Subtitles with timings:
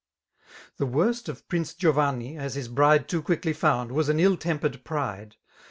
[0.77, 4.83] The worst of Prince G^vanni^ as his bride Too quickly found, was an ill tempered
[4.83, 5.35] pride.